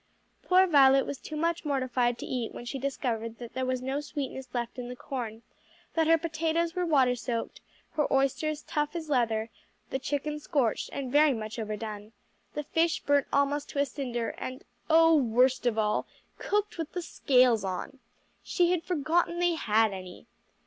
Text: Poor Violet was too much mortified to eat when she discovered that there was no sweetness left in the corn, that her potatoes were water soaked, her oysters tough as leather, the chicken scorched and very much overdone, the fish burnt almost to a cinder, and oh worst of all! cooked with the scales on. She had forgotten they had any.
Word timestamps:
Poor 0.41 0.65
Violet 0.65 1.05
was 1.05 1.19
too 1.19 1.35
much 1.35 1.63
mortified 1.63 2.17
to 2.17 2.25
eat 2.25 2.55
when 2.55 2.65
she 2.65 2.79
discovered 2.79 3.37
that 3.37 3.53
there 3.53 3.67
was 3.67 3.83
no 3.83 4.01
sweetness 4.01 4.47
left 4.51 4.79
in 4.79 4.89
the 4.89 4.95
corn, 4.95 5.43
that 5.93 6.07
her 6.07 6.17
potatoes 6.17 6.73
were 6.73 6.87
water 6.87 7.13
soaked, 7.13 7.61
her 7.91 8.11
oysters 8.11 8.63
tough 8.63 8.95
as 8.95 9.09
leather, 9.09 9.51
the 9.91 9.99
chicken 9.99 10.39
scorched 10.39 10.89
and 10.91 11.11
very 11.11 11.33
much 11.35 11.59
overdone, 11.59 12.13
the 12.55 12.63
fish 12.63 12.99
burnt 13.03 13.27
almost 13.31 13.69
to 13.69 13.79
a 13.79 13.85
cinder, 13.85 14.33
and 14.39 14.63
oh 14.89 15.15
worst 15.15 15.67
of 15.67 15.77
all! 15.77 16.07
cooked 16.39 16.79
with 16.79 16.93
the 16.93 17.03
scales 17.03 17.63
on. 17.63 17.99
She 18.41 18.71
had 18.71 18.81
forgotten 18.83 19.37
they 19.37 19.53
had 19.53 19.93
any. 19.93 20.25